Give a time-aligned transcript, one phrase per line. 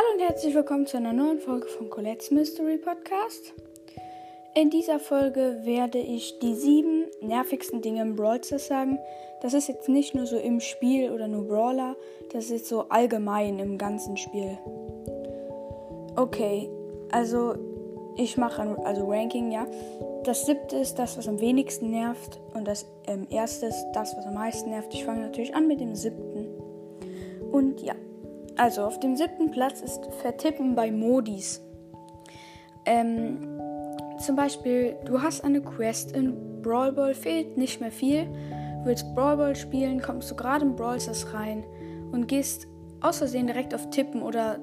[0.00, 3.52] Hallo und herzlich willkommen zu einer neuen Folge von Colette's Mystery Podcast.
[4.54, 8.98] In dieser Folge werde ich die sieben nervigsten Dinge im Brawl Stars sagen.
[9.42, 11.96] Das ist jetzt nicht nur so im Spiel oder nur Brawler,
[12.32, 14.56] das ist so allgemein im ganzen Spiel.
[16.16, 16.70] Okay,
[17.10, 17.56] also
[18.16, 19.66] ich mache also Ranking, ja.
[20.24, 24.24] Das siebte ist das, was am wenigsten nervt und das ähm, erste ist das, was
[24.24, 24.94] am meisten nervt.
[24.94, 26.48] Ich fange natürlich an mit dem siebten.
[27.52, 27.94] Und ja,
[28.56, 31.62] also auf dem siebten Platz ist Vertippen bei Modis.
[32.86, 33.38] Ähm,
[34.18, 38.28] zum Beispiel, du hast eine Quest in Brawl Ball, fehlt nicht mehr viel.
[38.84, 41.64] Willst Brawl Ball spielen, kommst du gerade in Brawl Stars rein
[42.12, 42.66] und gehst
[43.00, 44.58] aus Versehen direkt auf Tippen oder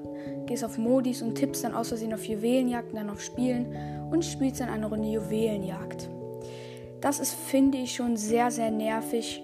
[0.46, 3.74] gehst auf Modis und tippst dann aus Versehen auf Juwelenjagd und dann auf Spielen
[4.10, 6.08] und spielst dann eine Runde Juwelenjagd.
[7.00, 9.42] Das ist, finde ich, schon sehr, sehr nervig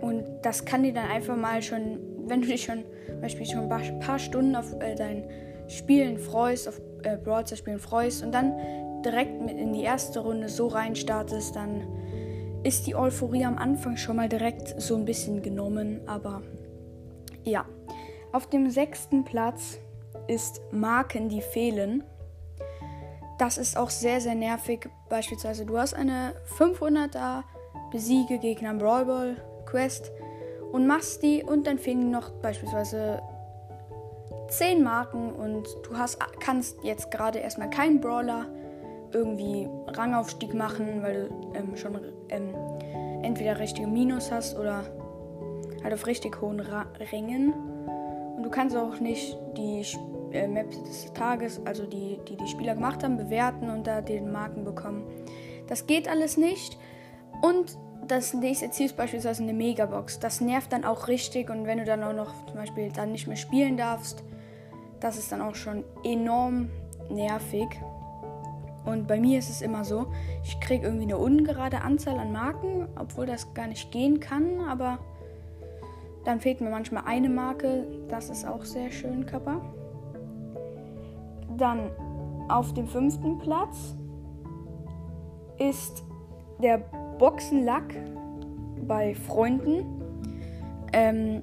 [0.00, 1.98] und das kann dir dann einfach mal schon,
[2.28, 2.84] wenn du dich schon
[3.20, 5.24] Beispiel schon ein paar Stunden auf äh, dein
[5.68, 8.54] Spielen freust, auf äh, Brawl Stars Spielen freust und dann
[9.04, 11.86] direkt mit in die erste Runde so reinstartest, dann
[12.62, 16.00] ist die Euphorie am Anfang schon mal direkt so ein bisschen genommen.
[16.06, 16.42] Aber
[17.44, 17.64] ja,
[18.32, 19.78] auf dem sechsten Platz
[20.26, 22.02] ist Marken, die fehlen.
[23.38, 24.88] Das ist auch sehr, sehr nervig.
[25.08, 27.44] Beispielsweise, du hast eine 500er
[27.92, 29.36] Besiege Gegner im Brawl Ball
[29.66, 30.10] Quest
[30.72, 33.22] und machst die und dann fehlen noch beispielsweise
[34.48, 38.46] 10 Marken und du hast, kannst jetzt gerade erstmal keinen Brawler
[39.12, 42.54] irgendwie Rangaufstieg machen, weil du ähm, schon ähm,
[43.22, 44.84] entweder richtige Minus hast oder
[45.82, 47.52] halt auf richtig hohen Ra Rängen.
[48.36, 49.84] Und du kannst auch nicht die
[50.32, 54.30] äh, Maps des Tages, also die, die die Spieler gemacht haben, bewerten und da den
[54.30, 55.04] Marken bekommen.
[55.68, 56.78] Das geht alles nicht.
[57.42, 57.76] Und
[58.08, 60.18] das nächste Ziel ist beispielsweise eine Megabox.
[60.18, 63.26] Das nervt dann auch richtig und wenn du dann auch noch zum Beispiel dann nicht
[63.26, 64.22] mehr spielen darfst,
[65.00, 66.70] das ist dann auch schon enorm
[67.10, 67.68] nervig.
[68.84, 70.06] Und bei mir ist es immer so,
[70.44, 74.98] ich kriege irgendwie eine ungerade Anzahl an Marken, obwohl das gar nicht gehen kann, aber
[76.24, 77.86] dann fehlt mir manchmal eine Marke.
[78.08, 79.60] Das ist auch sehr schön, Kappa.
[81.56, 81.90] Dann
[82.48, 83.96] auf dem fünften Platz
[85.58, 86.04] ist
[86.62, 86.78] der
[87.18, 87.94] Boxenlack
[88.86, 89.84] bei Freunden.
[90.92, 91.42] Ähm,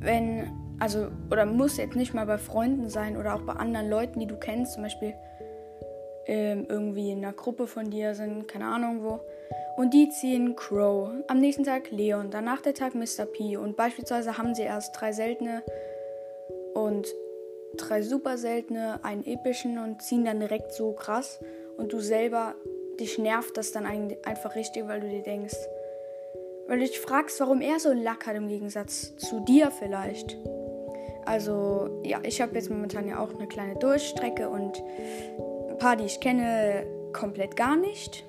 [0.00, 4.20] wenn, also, oder muss jetzt nicht mal bei Freunden sein oder auch bei anderen Leuten,
[4.20, 5.14] die du kennst, zum Beispiel
[6.26, 9.20] ähm, irgendwie in einer Gruppe von dir sind, keine Ahnung wo.
[9.76, 11.10] Und die ziehen Crow.
[11.26, 13.26] Am nächsten Tag Leon, danach der Tag Mr.
[13.26, 13.56] P.
[13.56, 15.62] Und beispielsweise haben sie erst drei seltene
[16.74, 17.08] und
[17.76, 21.40] drei super seltene, einen epischen und ziehen dann direkt so krass.
[21.76, 22.54] Und du selber
[23.00, 25.56] dich nervt das dann einfach richtig, weil du dir denkst,
[26.66, 30.38] weil du dich fragst, warum er so einen Lack hat im Gegensatz zu dir vielleicht.
[31.26, 34.82] Also ja, ich habe jetzt momentan ja auch eine kleine Durchstrecke und
[35.68, 38.24] ein paar, die ich kenne, komplett gar nicht.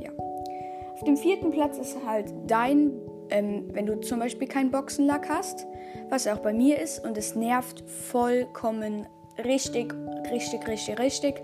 [0.00, 0.10] Ja.
[0.92, 2.92] Auf dem vierten Platz ist halt dein,
[3.30, 5.66] ähm, wenn du zum Beispiel keinen Boxenlack hast,
[6.10, 9.06] was auch bei mir ist und es nervt vollkommen
[9.38, 9.94] richtig,
[10.30, 11.42] richtig, richtig, richtig.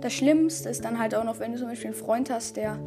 [0.00, 2.78] Das Schlimmste ist dann halt auch noch, wenn du zum Beispiel einen Freund hast, der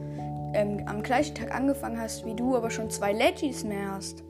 [0.53, 4.24] ähm, am gleichen Tag angefangen hast wie du, aber schon zwei Legis mehr hast.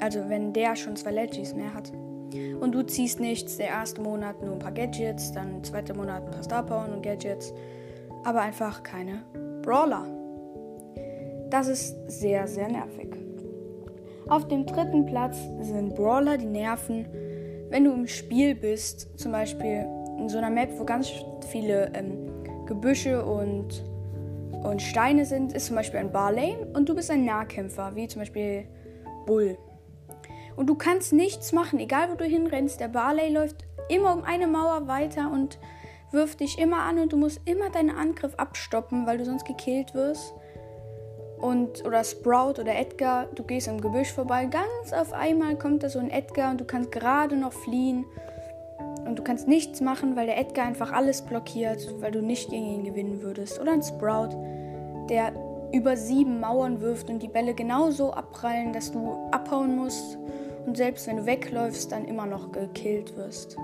[0.00, 1.92] Also wenn der schon zwei Legis mehr hat.
[2.60, 6.24] Und du ziehst nichts, der erste Monat nur ein paar Gadgets, dann der zweite Monat
[6.24, 7.52] ein paar Star Power und Gadgets,
[8.24, 9.22] aber einfach keine
[9.62, 10.06] Brawler.
[11.50, 13.08] Das ist sehr, sehr nervig.
[14.28, 17.08] Auf dem dritten Platz sind Brawler, die nerven,
[17.68, 19.86] wenn du im Spiel bist, zum Beispiel
[20.20, 21.10] in so einer Map, wo ganz
[21.48, 23.84] viele ähm, Gebüsche und,
[24.62, 28.20] und Steine sind, ist zum Beispiel ein Barley und du bist ein Nahkämpfer, wie zum
[28.20, 28.66] Beispiel
[29.26, 29.58] Bull.
[30.56, 32.80] Und du kannst nichts machen, egal wo du hinrennst.
[32.80, 35.58] Der Barley läuft immer um eine Mauer weiter und
[36.12, 39.94] wirft dich immer an und du musst immer deinen Angriff abstoppen, weil du sonst gekillt
[39.94, 40.34] wirst.
[41.40, 45.88] Und, oder Sprout oder Edgar, du gehst am Gebüsch vorbei, ganz auf einmal kommt da
[45.88, 48.04] so ein Edgar und du kannst gerade noch fliehen
[49.10, 52.66] und du kannst nichts machen, weil der Edgar einfach alles blockiert, weil du nicht gegen
[52.66, 53.60] ihn gewinnen würdest.
[53.60, 54.36] Oder ein Sprout,
[55.08, 55.32] der
[55.72, 60.16] über sieben Mauern wirft und die Bälle genauso abprallen, dass du abhauen musst
[60.64, 63.56] und selbst wenn du wegläufst, dann immer noch gekillt wirst.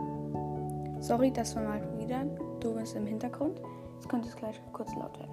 [0.98, 2.24] Sorry, das war mal wieder
[2.58, 3.60] dummes im Hintergrund.
[3.94, 5.30] Jetzt könnte es gleich kurz laut werden.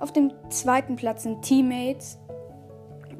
[0.00, 2.18] Auf dem zweiten Platz sind Teammates.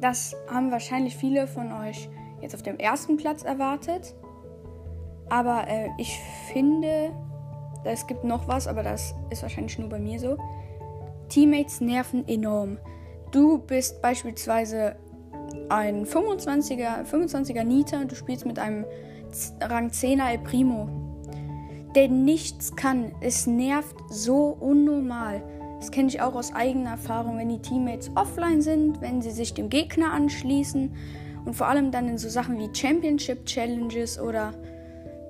[0.01, 2.09] Das haben wahrscheinlich viele von euch
[2.41, 4.15] jetzt auf dem ersten Platz erwartet.
[5.29, 6.19] Aber äh, ich
[6.51, 7.11] finde,
[7.83, 10.37] es gibt noch was, aber das ist wahrscheinlich nur bei mir so.
[11.29, 12.77] Teammates nerven enorm.
[13.31, 14.95] Du bist beispielsweise
[15.69, 18.85] ein 25er, 25er Nita und du spielst mit einem
[19.61, 20.89] Rang 10er El Primo.
[21.95, 23.13] Der nichts kann.
[23.21, 25.43] Es nervt so unnormal.
[25.79, 29.53] Das kenne ich auch aus eigener Erfahrung, wenn die Teammates offline sind, wenn sie sich
[29.53, 30.93] dem Gegner anschließen
[31.45, 34.53] und vor allem dann in so Sachen wie Championship Challenges oder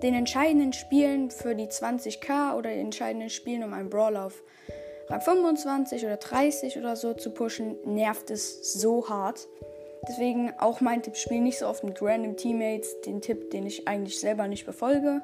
[0.01, 4.43] den entscheidenden Spielen für die 20k oder den entscheidenden Spielen um einen Brawl auf
[5.09, 9.47] Rang 25 oder 30 oder so zu pushen, nervt es so hart.
[10.07, 13.87] Deswegen auch mein Tipp, spiel nicht so oft mit random Teammates, den Tipp, den ich
[13.87, 15.21] eigentlich selber nicht befolge.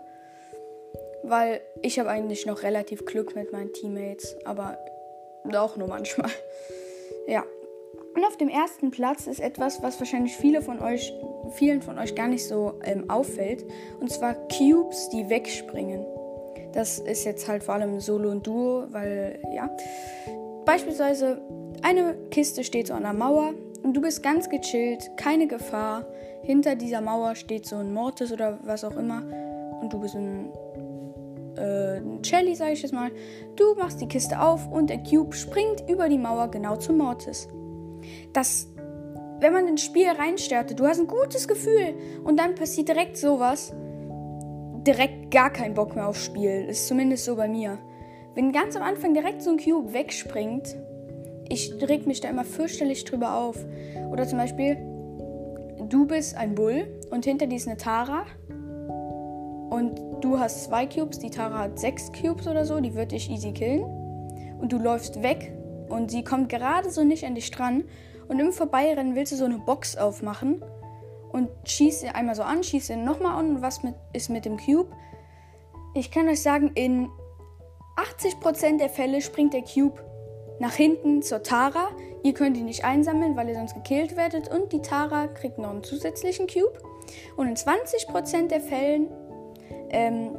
[1.23, 4.77] Weil ich habe eigentlich noch relativ Glück mit meinen Teammates, aber
[5.53, 6.31] auch nur manchmal.
[7.27, 7.43] Ja.
[8.13, 11.11] Und auf dem ersten Platz ist etwas, was wahrscheinlich viele von euch,
[11.51, 13.65] vielen von euch gar nicht so ähm, auffällt.
[13.99, 16.05] Und zwar Cubes, die wegspringen.
[16.73, 19.69] Das ist jetzt halt vor allem Solo und Duo, weil ja.
[20.65, 21.41] Beispielsweise
[21.81, 23.53] eine Kiste steht so an der Mauer
[23.83, 26.05] und du bist ganz gechillt, keine Gefahr.
[26.41, 29.23] Hinter dieser Mauer steht so ein Mortis oder was auch immer.
[29.81, 30.51] Und du bist ein,
[31.55, 33.11] äh, Shelly, sag ich jetzt mal.
[33.55, 37.47] Du machst die Kiste auf und der Cube springt über die Mauer genau zum Mortis.
[38.33, 38.67] Das,
[39.45, 41.93] wenn man ins Spiel reinstartet, du hast ein gutes Gefühl
[42.23, 43.71] und dann passiert direkt sowas.
[44.87, 46.65] Direkt gar kein Bock mehr aufs Spiel.
[46.67, 47.77] Ist zumindest so bei mir.
[48.33, 50.75] Wenn ganz am Anfang direkt so ein Cube wegspringt,
[51.47, 53.63] ich reg mich da immer fürchterlich drüber auf.
[54.11, 54.77] Oder zum Beispiel,
[55.89, 58.25] du bist ein Bull und hinter dir ist eine Tara.
[59.69, 63.29] Und du hast zwei Cubes, die Tara hat sechs Cubes oder so, die wird dich
[63.29, 63.83] easy killen.
[64.59, 65.53] Und du läufst weg
[65.87, 67.83] und sie kommt gerade so nicht an dich dran.
[68.27, 70.63] Und im Vorbeirennen willst du so eine Box aufmachen
[71.31, 73.57] und schießt sie einmal so an, schießt sie nochmal an.
[73.57, 74.89] Und was mit, ist mit dem Cube?
[75.93, 77.09] Ich kann euch sagen, in
[77.97, 80.03] 80% der Fälle springt der Cube
[80.59, 81.89] nach hinten zur Tara.
[82.23, 84.47] Ihr könnt ihn nicht einsammeln, weil ihr sonst gekillt werdet.
[84.47, 86.79] Und die Tara kriegt noch einen zusätzlichen Cube.
[87.35, 89.09] Und in 20% der Fällen,
[89.89, 90.35] ähm,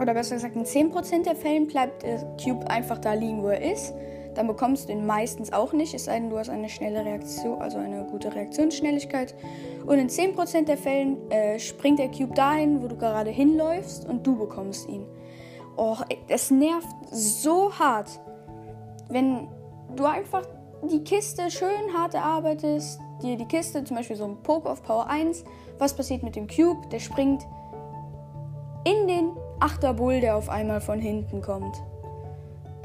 [0.00, 3.72] oder besser gesagt in 10% der Fällen, bleibt der Cube einfach da liegen, wo er
[3.72, 3.94] ist.
[4.38, 7.60] Dann bekommst du ihn meistens auch nicht, es sei denn, du hast eine schnelle Reaktion,
[7.60, 9.34] also eine gute Reaktionsschnelligkeit.
[9.84, 14.26] Und in 10% der Fällen äh, springt der Cube dahin, wo du gerade hinläufst und
[14.26, 15.04] du bekommst ihn.
[15.76, 15.96] Oh,
[16.28, 18.08] das nervt so hart
[19.08, 19.48] wenn
[19.94, 20.42] du einfach
[20.82, 25.08] die Kiste schön hart erarbeitest, dir die Kiste, zum Beispiel so ein Poke of Power
[25.08, 25.44] 1,
[25.78, 26.86] was passiert mit dem Cube?
[26.88, 27.46] Der springt
[28.84, 31.82] in den Achterbull, der auf einmal von hinten kommt.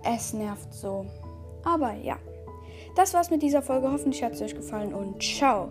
[0.04, 1.06] Es nervt so.
[1.64, 2.18] Aber ja.
[2.96, 3.92] Das war's mit dieser Folge.
[3.92, 5.70] Hoffentlich hat es euch gefallen und ciao.